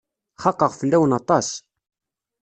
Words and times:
Xaqeɣ 0.41 0.71
fell-awen 0.79 1.15
aṭas. 1.19 1.47